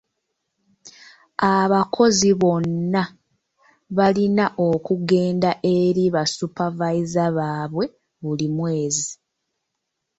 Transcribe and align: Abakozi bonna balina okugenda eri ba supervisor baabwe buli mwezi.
Abakozi 1.57 2.29
bonna 2.41 3.03
balina 3.97 4.45
okugenda 4.69 5.51
eri 5.77 6.05
ba 6.13 6.23
supervisor 6.35 7.29
baabwe 7.37 7.85
buli 8.23 8.47
mwezi. 8.55 9.09